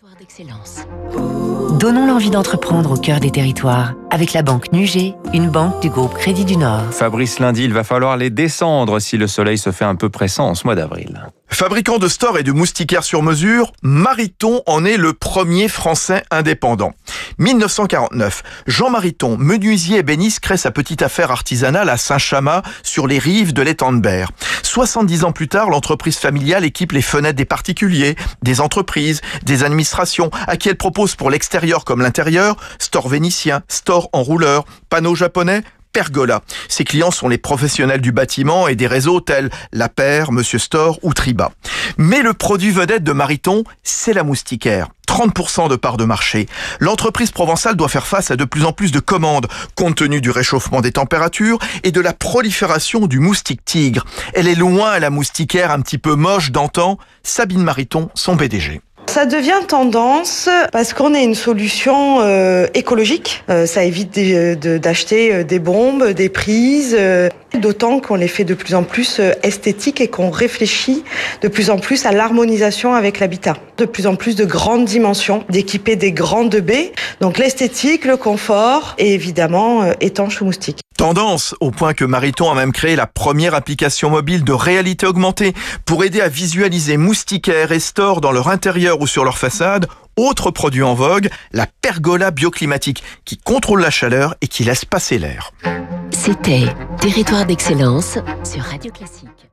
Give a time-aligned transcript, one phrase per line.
[0.00, 0.86] Territoire d'excellence.
[1.78, 6.14] Donnons l'envie d'entreprendre au cœur des territoires avec la banque Nugé, une banque du groupe
[6.14, 6.92] Crédit du Nord.
[6.92, 10.48] Fabrice Lundi, il va falloir les descendre si le soleil se fait un peu pressant
[10.48, 11.20] en ce mois d'avril.
[11.52, 16.92] Fabricant de stores et de moustiquaires sur mesure, Mariton en est le premier français indépendant.
[17.38, 23.52] 1949, Jean Mariton, menuisier ébéniste, crée sa petite affaire artisanale à Saint-Chamas, sur les rives
[23.52, 24.30] de l'étang de Berre.
[24.62, 30.30] 70 ans plus tard, l'entreprise familiale équipe les fenêtres des particuliers, des entreprises, des administrations,
[30.46, 35.62] à qui elle propose pour l'extérieur comme l'intérieur, store vénitien, store en rouleur, panneaux japonais,
[35.92, 36.42] Pergola.
[36.68, 40.98] Ses clients sont les professionnels du bâtiment et des réseaux tels La Paire, Monsieur Store
[41.02, 41.52] ou Triba.
[41.98, 44.88] Mais le produit vedette de Mariton, c'est la moustiquaire.
[45.10, 46.46] 30% de part de marché.
[46.78, 50.30] L'entreprise provençale doit faire face à de plus en plus de commandes, compte tenu du
[50.30, 54.04] réchauffement des températures et de la prolifération du moustique tigre.
[54.34, 56.96] Elle est loin la moustiquaire un petit peu moche d'antan.
[57.24, 58.80] Sabine Mariton, son PDG.
[59.10, 63.42] Ça devient tendance parce qu'on est une solution euh, écologique.
[63.50, 64.16] Euh, ça évite
[64.60, 66.96] d'acheter euh, des bombes, des prises,
[67.60, 71.02] d'autant qu'on les fait de plus en plus esthétiques et qu'on réfléchit
[71.42, 73.56] de plus en plus à l'harmonisation avec l'habitat.
[73.78, 76.92] De plus en plus de grandes dimensions, d'équiper des grandes baies.
[77.20, 80.82] Donc l'esthétique, le confort et évidemment étanche aux moustiques.
[81.00, 85.54] Tendance au point que Mariton a même créé la première application mobile de réalité augmentée
[85.86, 89.86] pour aider à visualiser moustiquaires et stores dans leur intérieur ou sur leur façade.
[90.18, 95.16] Autre produit en vogue, la pergola bioclimatique qui contrôle la chaleur et qui laisse passer
[95.16, 95.52] l'air.
[96.10, 96.66] C'était
[97.00, 99.49] Territoire d'excellence sur Radio Classique.